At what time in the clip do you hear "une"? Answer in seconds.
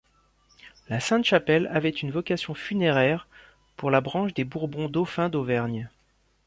1.91-2.09